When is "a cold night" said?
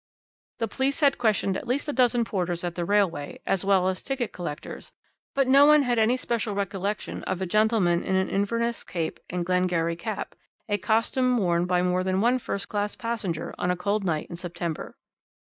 13.69-14.25